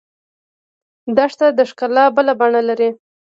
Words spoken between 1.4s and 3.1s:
د ښکلا بله بڼه لري.